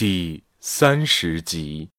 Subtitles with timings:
[0.00, 1.90] 第三十集，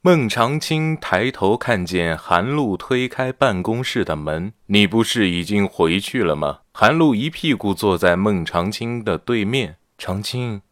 [0.00, 9.76] 孟长青抬头看见韩露推开办公室的门：“你不是已经回去了吗？”韩露一屁股坐在孟长青的对面。
[9.96, 10.62] 长青，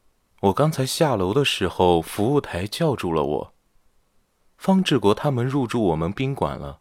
[0.41, 3.55] 我刚才下楼的时候，服务台叫住了我。
[4.59, 6.81] 方志国他们入住我们宾馆了。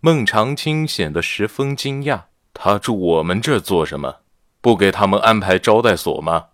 [0.00, 2.22] 孟长青显得十分惊讶
[2.54, 4.22] ：“他住我们这做什么？
[4.62, 6.46] 不给他们安排招待所吗？”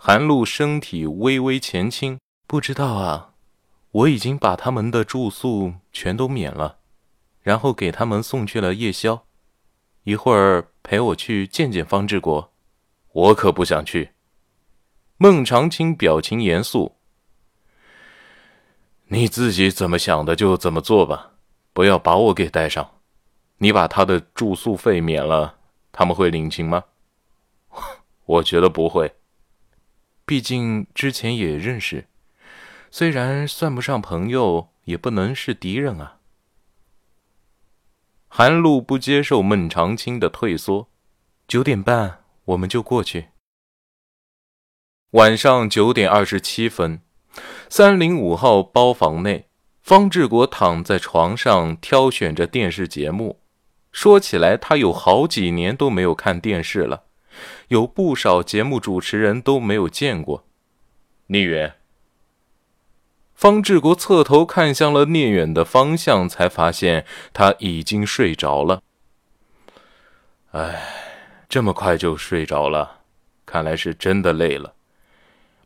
[0.00, 3.32] 韩露身体微微前倾，不知道啊，
[3.90, 6.78] 我已经把他们的住宿全都免了，
[7.42, 9.26] 然后给他们送去了夜宵。
[10.04, 12.52] 一会儿陪我去见见方志国，
[13.10, 14.12] 我可不想去。
[15.16, 16.94] 孟长青表情严肃
[19.10, 21.32] ：“你自己怎么想的就怎么做吧，
[21.72, 22.88] 不要把我给带上。
[23.58, 25.56] 你把他的住宿费免了，
[25.90, 26.84] 他们会领情吗？
[28.24, 29.12] 我觉得不会。”
[30.28, 32.06] 毕竟之前也认识，
[32.90, 36.18] 虽然算不上朋友，也不能是敌人啊。
[38.28, 40.90] 韩露不接受孟长青的退缩，
[41.46, 43.28] 九点半我们就过去。
[45.12, 47.00] 晚上九点二十七分，
[47.70, 49.48] 三零五号包房内，
[49.80, 53.40] 方志国躺在床上挑选着电视节目。
[53.92, 57.07] 说起来，他有好几年都没有看电视了。
[57.68, 60.44] 有不少节目主持人都没有见过，
[61.26, 61.74] 聂远。
[63.34, 68.82] 方志国侧头看向了聂远的方向，才发现他已经睡着了。
[70.50, 70.82] 哎，
[71.48, 73.02] 这么快就睡着了，
[73.46, 74.74] 看来是真的累了。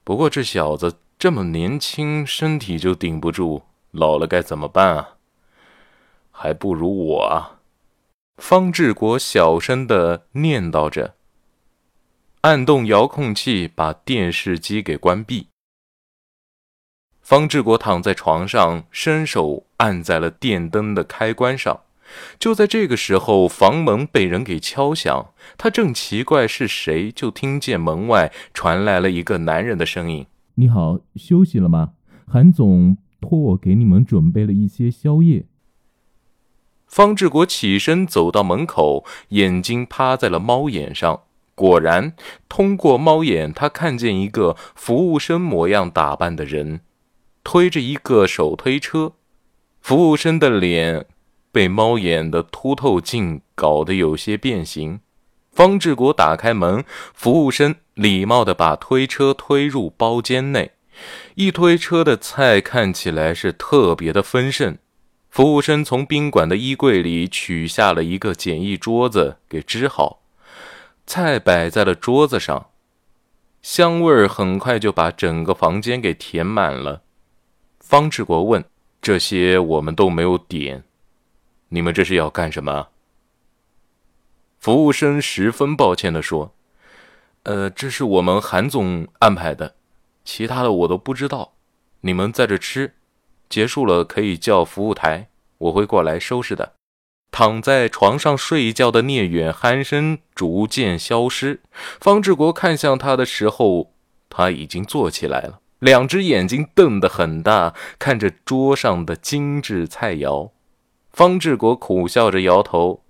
[0.05, 3.63] 不过这小子这么年轻，身体就顶不住，
[3.93, 5.17] 老了该怎么办啊？
[6.31, 7.61] 还不如我啊！
[8.37, 11.15] 方志国小声的念叨着。
[12.43, 15.47] 按动遥控器，把电视机给关闭。
[17.21, 21.83] 方志国躺在床上，伸手按在了电灯的开关上。
[22.41, 25.31] 就在这个时候，房门被人给敲响。
[25.57, 31.93] 他正奇怪是谁，就听见门外传来了一个男人的声音：“你好，休息了吗？
[32.27, 35.47] 韩总托我给你们准备了一些宵夜。”
[36.89, 41.23] 方志国起身走到门口，眼睛趴在了猫眼上。
[41.55, 42.15] 果然，
[42.49, 46.81] 通过猫眼，他看见一个服务生模样打扮的人，
[47.45, 49.13] 推着一个手推车。
[49.81, 51.07] 服务生的脸
[51.51, 55.01] 被猫眼的凸透镜搞得有些变形。
[55.51, 56.83] 方志国打开门，
[57.13, 60.71] 服务生礼貌地把推车推入包间内。
[61.35, 64.79] 一推车的菜看起来是特别的丰盛。
[65.29, 70.22] 服务生从宾馆的衣柜里取下了一个简易桌子，给支好。
[71.07, 72.71] 菜摆在了桌子上，
[73.61, 77.03] 香味儿很快就把整个房间给填满了。
[77.81, 78.65] 方志国问
[79.03, 80.85] ：“这些我们都没有点，
[81.69, 82.89] 你们这是要干什么？”
[84.59, 86.55] 服务生十分抱歉地说
[87.43, 89.75] ：“呃，这是我们韩总安排的，
[90.25, 91.55] 其他的我都不知道。
[92.01, 92.95] 你们在这吃，
[93.49, 96.77] 结束了可以叫服务台，我会过来收拾的。”
[97.33, 101.63] 躺在床上睡觉的聂远鼾声逐渐消失。
[101.99, 103.95] 方志国看向他的时候，
[104.29, 110.51] 他已经坐起来了，两只眼睛瞪得很大，看着桌上的精致菜肴。
[111.11, 113.03] 方志国苦笑着摇头：“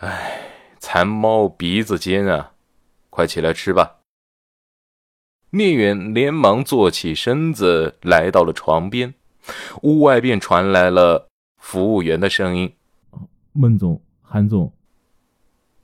[0.00, 0.50] 哎，
[0.80, 2.52] 馋猫鼻子尖啊！
[3.08, 3.98] 快起来吃吧。”
[5.50, 9.14] 聂远连忙坐起身子，来到了床边。
[9.82, 11.28] 屋外便传来了
[11.58, 12.72] 服务员的声音。
[13.54, 14.72] 孟总，韩总，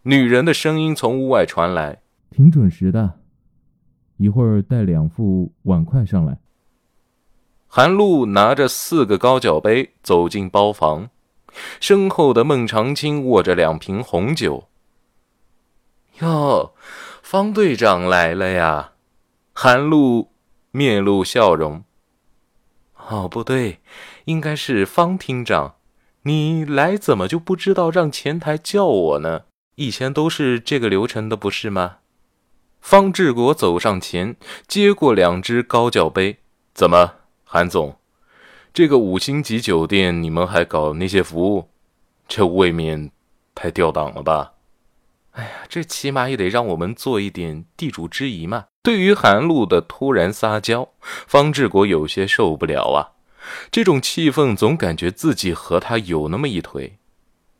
[0.03, 3.21] 女人的声音从屋外传来，挺准时的。
[4.17, 6.39] 一会儿带两副碗筷上来。
[7.67, 11.11] 韩露拿着四个高脚杯走进包房，
[11.79, 14.69] 身后的孟长青握着两瓶红酒。
[16.21, 16.73] 哟，
[17.23, 18.95] 方队长来了呀！
[19.53, 20.31] 韩露
[20.71, 21.85] 面露笑容。
[23.09, 23.81] 哦，不对，
[24.25, 25.75] 应该是方厅长。
[26.29, 29.45] 你来怎么就不知道让前台叫我呢？
[29.77, 32.01] 以前都是这个流程的，不是吗？
[32.83, 34.37] 方志国走上前，
[34.67, 36.41] 接过两只高脚杯。
[36.75, 37.15] 怎么，
[37.45, 37.97] 韩总，
[38.75, 41.71] 这个五星级酒店你们还搞那些服务，
[42.29, 43.11] 这未免
[43.55, 44.53] 太掉档了吧？
[45.31, 48.67] 哎呀，这起码也得让我们做一点地主之谊嘛。
[48.83, 53.17] 对于韩露的突然撒娇，方志国有些受不了啊。
[53.71, 56.99] 这种气氛，总感觉自己和他有那么一腿。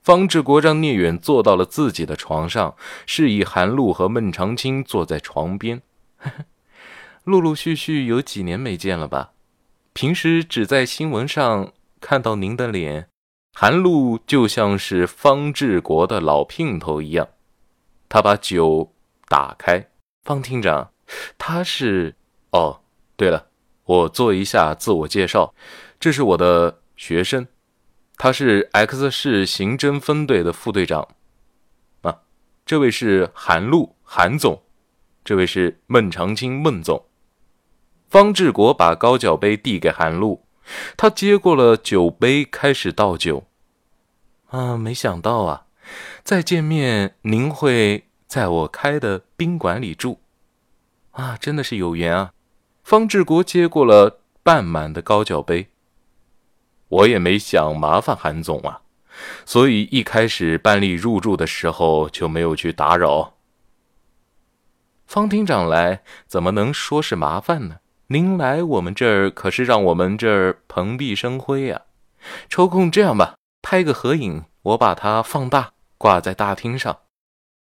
[0.03, 2.77] 方志国让聂远坐到了自己的床上，
[3.07, 5.83] 示意韩露和孟长青坐在床边。
[7.25, 9.33] 陆陆续续有几年没见了吧？
[9.93, 13.09] 平时只在新闻上看到您的脸。
[13.53, 17.29] 韩露就像是方志国的老姘头一样，
[18.09, 18.93] 他把酒
[19.27, 19.89] 打开。
[20.23, 20.93] 方厅长，
[21.37, 22.15] 他是……
[22.53, 22.81] 哦，
[23.17, 23.48] 对了，
[23.89, 25.55] 我做一下自我介绍，
[25.99, 27.47] 这是我的学生，
[28.19, 31.09] 他是 X 市刑侦分队的副队长。
[32.03, 32.21] 啊，
[32.67, 34.63] 这位是韩露，韩总，
[35.25, 37.07] 这位是孟长青，孟总。
[38.11, 40.45] 方志国把高脚杯递给韩露，
[40.95, 43.45] 他接过了酒杯，开始倒酒。
[44.49, 45.65] 啊，没想到啊，
[46.23, 50.21] 再见面您会在我开的宾馆里住，
[51.13, 52.33] 啊，真的是有缘啊！
[52.89, 55.69] 方志国接过了半满的高脚杯。
[56.89, 58.81] 我也没想麻烦韩总啊，
[59.45, 63.35] 所以一开始办理入住的时候就没有去打扰。
[65.07, 67.81] 方厅长来怎么能说是麻烦呢？
[68.07, 71.83] 您来我们这儿可是让我们这儿蓬荜生辉呀！
[72.49, 73.35] 抽空这样吧。
[73.61, 77.01] 拍个合影，我把它放大挂在大厅上。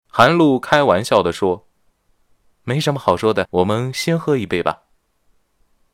[0.09, 1.69] 韩露开玩笑地说
[2.63, 4.81] ：“没什么好说的，我们先喝一杯吧。”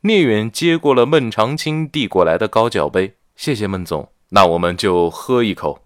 [0.04, 4.12] 聂远接过了孟长青递过来的高脚杯，谢谢孟总。
[4.30, 5.84] 那我们就喝一口。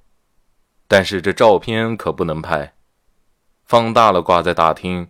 [0.88, 2.76] 但是这照片可不能拍，
[3.66, 5.10] 放大了挂在大厅，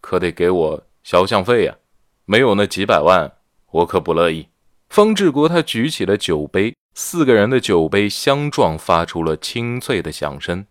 [0.00, 1.76] 可得给我肖像费呀。
[2.24, 3.32] 没有那几百万，
[3.70, 4.48] 我可不乐意。
[4.88, 6.74] 方志国他举起了酒杯。
[6.94, 10.66] 四个人的酒杯相撞，发出了清脆的响声。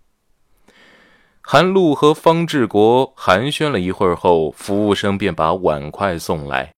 [1.40, 6.74] 韩露和方志国寒暄了一会儿后，服务生便把碗筷送来，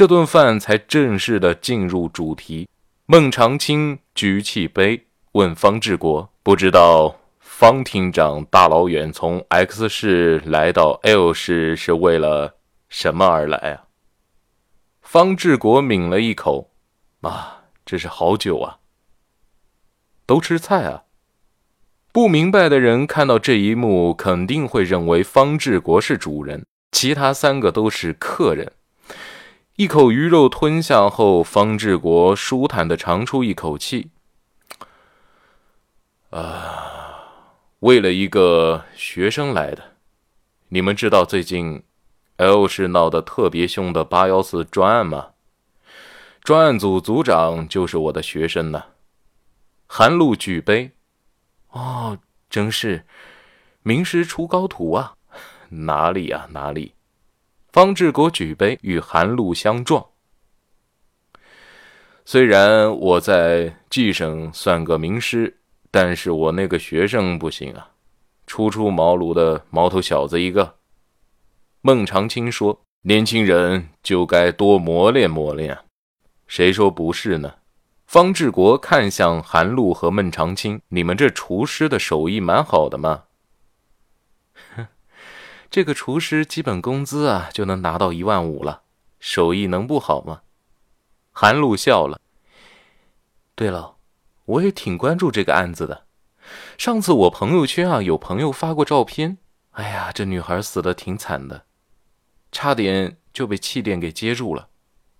[0.00, 2.66] 这顿饭才正式的进入主题。
[3.04, 12.54] 孟长青举起杯，问方志国：“不知道方厅长大老远从 X 市来到 L 市是为了
[12.88, 13.84] 什么而来啊？”
[15.04, 16.70] 方志国抿了一口，
[17.20, 17.58] 啊。
[17.84, 18.78] 这是好酒啊！
[20.24, 21.02] 都吃菜啊！
[22.10, 28.72] 不明白的人看到这一幕，肯定会认为方志国是主人，其他三个都是客人。
[29.76, 34.10] 一口鱼肉吞下后，方志国舒坦的长出一口气。
[36.30, 39.96] 啊，为了一个学生来的。
[40.68, 41.82] 你们知道最近
[42.36, 45.30] L 市闹得特别凶的八幺四专案吗？
[46.42, 48.84] 专案组组长就是我的学生呢。
[49.86, 50.92] 韩露举杯，
[51.70, 52.18] 哦，
[52.48, 53.04] 真是
[53.82, 55.14] 名师出高徒啊！
[55.70, 56.94] 哪里啊，哪里？
[57.72, 60.04] 方志国举杯与韩露相撞。
[62.24, 65.58] 虽然我在 G 省算个名师，
[65.90, 67.90] 但是我那个学生不行啊，
[68.46, 70.76] 初出茅庐的毛头小子一个。
[71.80, 75.78] 孟长青说：“年轻人就该多磨练磨练。”
[76.48, 77.54] 谁说不是呢？
[78.06, 83.24] 方志国看向韩露和孟长青：“你们这厨师的手艺蛮好的嘛。”
[85.70, 88.82] 这个厨师基本工资啊就能拿到一万五了，
[89.20, 90.42] 手艺能不好吗？
[91.30, 92.20] 韩露笑了。
[93.54, 93.96] 对了，
[94.46, 96.06] 我也挺关注这个案子的。
[96.76, 99.38] 上次我朋友圈啊有朋友发过照片，
[99.70, 101.64] 哎呀，这女孩死的挺惨的，
[102.50, 104.70] 差点就被气垫给接住了，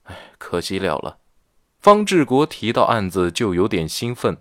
[0.05, 1.19] 哎，可惜了了。
[1.78, 4.38] 方志国提到案子就有点兴奋。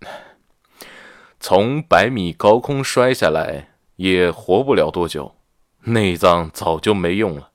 [1.38, 5.36] 从百米高空摔下来也活不了多久，
[5.80, 7.50] 内脏早就没用了，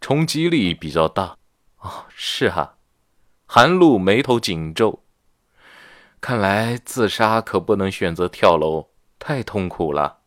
[0.00, 1.36] 冲击力比较大。
[1.78, 2.78] 哦，是哈。
[3.46, 5.02] 韩露眉头紧皱，
[6.20, 10.20] 看来自杀可不能选择跳楼，太痛苦了。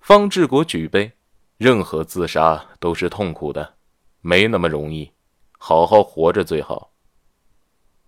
[0.00, 1.12] 方志国举杯，
[1.56, 3.76] 任何自杀都是痛苦的，
[4.20, 5.12] 没那么容易。
[5.56, 6.92] 好好活着最好。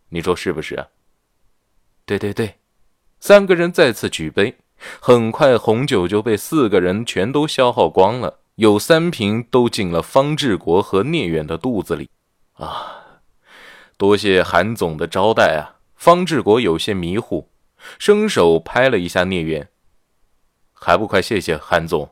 [0.08, 0.88] 你说是不是？
[2.04, 2.58] 对对对，
[3.20, 4.58] 三个人再次举杯，
[5.00, 12.08] 很快红酒就被四个人全都消耗光了，有三瓶都进了方志国和聂远的肚子里。
[12.54, 12.96] 啊，
[13.96, 15.78] 多谢韩总的招待啊！
[15.94, 17.48] 方志国有些迷糊，
[17.98, 19.68] 伸手拍了一下聂远，
[20.72, 22.10] 还不快谢谢韩总。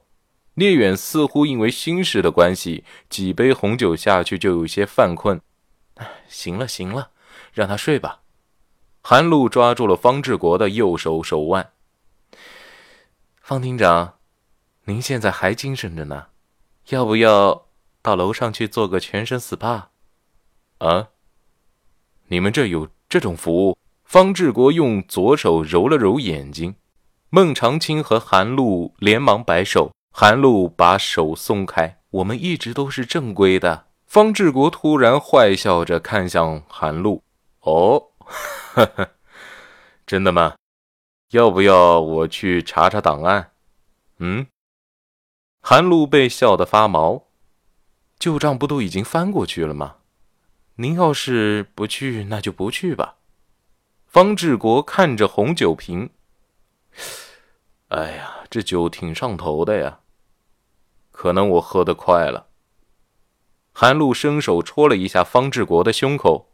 [0.54, 5.40] 聂远似乎因为心事的关系，几杯红酒下去就有些犯困。
[6.28, 7.10] 行了行了，
[7.52, 8.20] 让他睡吧。
[9.02, 11.70] 韩露抓住了方志国的右手手腕。
[13.50, 14.14] 方厅长，
[14.84, 16.26] 您现在还精神着呢，
[16.90, 17.66] 要不要
[18.00, 19.86] 到楼上去做个全身 SPA？
[20.78, 21.08] 啊？
[22.28, 23.76] 你们这有这种服务？
[24.04, 26.76] 方志国用左手揉了揉眼睛。
[27.30, 29.90] 孟长青和韩露连忙摆手。
[30.12, 31.98] 韩露把手松开。
[32.10, 33.88] 我们一直都是正规的。
[34.06, 37.24] 方志国突然坏笑着看向韩露
[37.62, 39.10] ：“哦，呵呵，
[40.06, 40.54] 真的吗？
[41.30, 43.52] 要不要我去查查档案？”
[44.18, 44.46] 嗯。
[45.60, 47.26] 韩露被笑得发毛。
[48.18, 49.96] 旧账不都已经翻过去了吗？
[50.76, 53.16] 您要是不去，那就不去吧。
[54.06, 56.10] 方志国看着红酒瓶，
[57.88, 60.00] 哎呀，这酒挺上头的呀。
[61.10, 62.48] 可能我喝得快了。
[63.72, 66.52] 韩露伸手戳了一下方志国的胸口。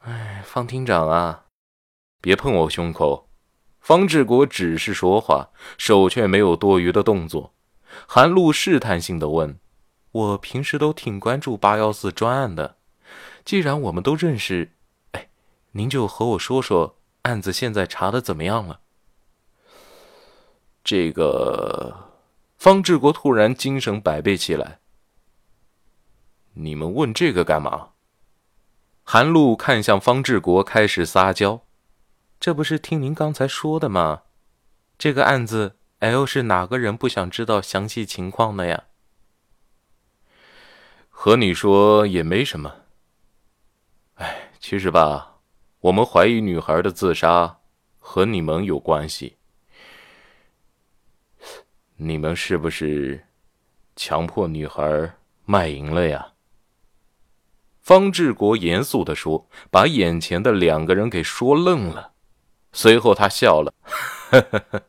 [0.00, 1.46] 哎，方厅长啊，
[2.20, 3.27] 别碰我胸口。
[3.88, 7.54] 方志国只是说话，手却没有多余的动作。
[8.06, 9.58] 韩露试探性的问
[10.12, 12.76] ：“我平时都挺关注八幺四专案的，
[13.46, 14.72] 既然我们都认识。”
[15.12, 15.30] 哎
[15.70, 18.80] 您就和我说说案子现在查的怎么样了？
[20.84, 22.10] 这个
[22.58, 24.80] 方志国突然精神百倍起来。
[26.52, 27.92] 你们问这个干嘛？
[29.02, 31.62] 韩露看向方志国，开始撒娇。
[32.40, 34.22] 这不是听您刚才说的吗？
[34.96, 38.84] 这个案子，L 是哪个人不想知道详细情况的呀？
[41.08, 42.82] 和你说也没什么。
[44.14, 45.40] 哎，其实吧。
[45.80, 47.60] 我们怀疑女孩的自杀
[47.98, 49.36] 和你们有关系，
[51.96, 53.26] 你们是不是
[53.94, 55.14] 强迫女孩
[55.44, 56.32] 卖淫了呀？
[57.80, 62.14] 方志国严肃的说，把眼前的两个人给说愣了。
[62.72, 63.72] 随后他笑了，
[64.30, 64.82] 呵呵呵，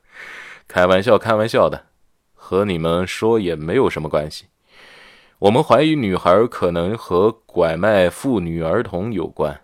[0.68, 1.88] 开玩笑，开玩笑的，
[2.34, 4.46] 和你们说也没有什么关系。
[5.40, 9.62] 我们怀疑女孩可能和拐卖妇女儿童有关。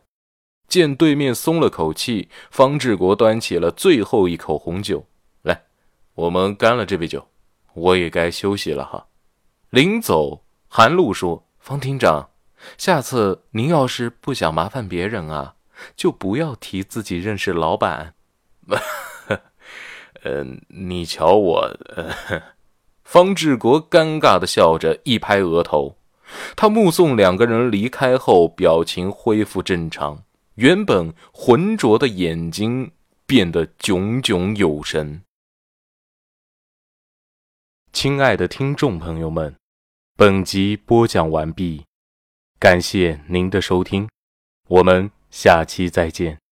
[0.68, 5.06] 见对面松了口气，方志国端起了最后一口红酒，
[5.44, 5.66] 来，
[6.16, 7.28] 我们干了这杯酒，
[7.74, 9.06] 我也该休息了哈。
[9.70, 12.30] 临走，韩露说：“方厅长，
[12.78, 15.55] 下次您要是不想麻烦别人啊，
[15.96, 18.16] 就不要提自己认识老板。
[20.24, 22.42] ”呃，你瞧我，呃
[23.04, 25.98] 方志国尴尬的笑着，一拍额头。
[26.56, 30.24] 他目送两个人离开后，表情恢复正常。
[30.56, 32.92] 原本浑浊的眼睛
[33.28, 35.22] 变得炯炯有神。
[37.94, 39.56] 亲爱的听众朋友们，
[40.16, 41.86] 本集播讲完毕，
[42.58, 44.10] 感谢您的收听，
[44.68, 46.45] 我们下期再见。